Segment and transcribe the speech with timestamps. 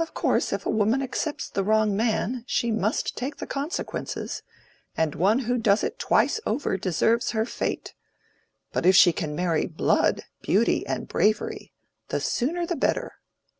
[0.00, 4.42] Of course if a woman accepts the wrong man, she must take the consequences,
[4.96, 7.94] and one who does it twice over deserves her fate.
[8.72, 13.12] But if she can marry blood, beauty, and bravery—the sooner the better."